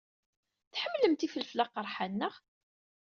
Tḥemmlemt 0.73 1.25
ifelfel 1.27 1.59
aqerḥan, 1.63 2.13
naɣ? 2.19 2.33